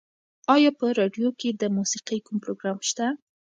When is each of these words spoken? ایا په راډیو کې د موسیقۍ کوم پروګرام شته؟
ایا 0.53 0.71
په 0.79 0.85
راډیو 0.99 1.29
کې 1.39 1.49
د 1.51 1.63
موسیقۍ 1.77 2.19
کوم 2.25 2.37
پروګرام 2.43 2.77
شته؟ 2.89 3.05